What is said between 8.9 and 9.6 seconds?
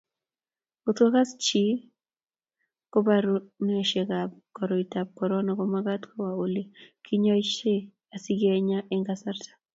eng kasarta